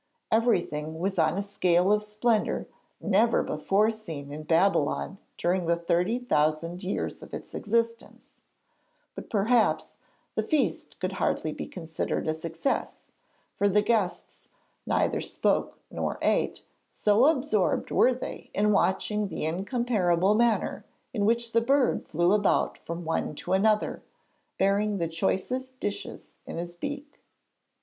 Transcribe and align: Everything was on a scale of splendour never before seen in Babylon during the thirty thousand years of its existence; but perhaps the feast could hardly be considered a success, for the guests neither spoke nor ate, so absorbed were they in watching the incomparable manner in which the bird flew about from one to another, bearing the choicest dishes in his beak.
Everything 0.31 0.97
was 0.97 1.19
on 1.19 1.37
a 1.37 1.43
scale 1.43 1.93
of 1.93 2.03
splendour 2.03 2.65
never 2.99 3.43
before 3.43 3.91
seen 3.91 4.31
in 4.31 4.41
Babylon 4.41 5.19
during 5.37 5.67
the 5.67 5.75
thirty 5.75 6.17
thousand 6.17 6.83
years 6.83 7.21
of 7.21 7.35
its 7.35 7.53
existence; 7.53 8.41
but 9.13 9.29
perhaps 9.29 9.97
the 10.33 10.41
feast 10.41 10.97
could 10.97 11.11
hardly 11.11 11.53
be 11.53 11.67
considered 11.67 12.27
a 12.27 12.33
success, 12.33 13.05
for 13.55 13.69
the 13.69 13.83
guests 13.83 14.47
neither 14.87 15.21
spoke 15.21 15.77
nor 15.91 16.17
ate, 16.23 16.65
so 16.91 17.27
absorbed 17.27 17.91
were 17.91 18.11
they 18.15 18.49
in 18.55 18.71
watching 18.71 19.27
the 19.27 19.45
incomparable 19.45 20.33
manner 20.33 20.83
in 21.13 21.25
which 21.25 21.51
the 21.51 21.61
bird 21.61 22.07
flew 22.07 22.33
about 22.33 22.75
from 22.79 23.05
one 23.05 23.35
to 23.35 23.53
another, 23.53 24.01
bearing 24.57 24.97
the 24.97 25.07
choicest 25.07 25.79
dishes 25.79 26.31
in 26.47 26.57
his 26.57 26.75
beak. 26.75 27.21